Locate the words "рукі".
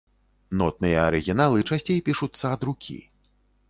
2.71-3.03